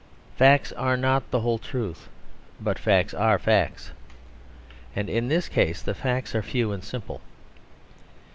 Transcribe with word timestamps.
Facts 0.35 0.71
are 0.71 0.97
not 0.97 1.29
the 1.29 1.41
whole 1.41 1.59
truth. 1.59 2.09
But 2.59 2.79
facts 2.79 3.13
are 3.13 3.37
facts, 3.37 3.91
and 4.95 5.07
in 5.07 5.27
this 5.27 5.47
case 5.47 5.83
the 5.83 5.93
facts 5.93 6.33
are 6.33 6.41
few 6.41 6.71
and 6.71 6.83
simple. 6.83 7.21